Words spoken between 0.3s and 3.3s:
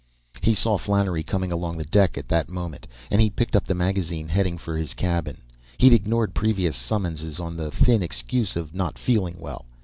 He saw Flannery coming along the deck at that moment, and he